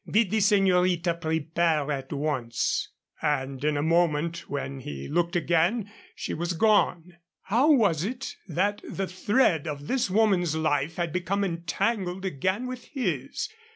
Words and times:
Bid 0.09 0.31
the 0.31 0.37
señorita 0.39 1.21
prepare 1.21 1.91
at 1.91 2.11
once." 2.11 2.89
And 3.21 3.63
in 3.63 3.77
a 3.77 3.83
moment, 3.83 4.49
when 4.49 4.79
he 4.79 5.07
looked 5.07 5.35
again, 5.35 5.91
she 6.15 6.33
was 6.33 6.53
gone. 6.53 7.17
How 7.43 7.69
was 7.71 8.03
it 8.03 8.35
that 8.47 8.81
the 8.83 9.05
thread 9.05 9.67
of 9.67 9.85
this 9.85 10.09
woman's 10.09 10.55
life 10.55 10.95
had 10.95 11.13
become 11.13 11.43
entangled 11.43 12.25
again 12.25 12.65
with 12.65 12.85
his? 12.85 13.47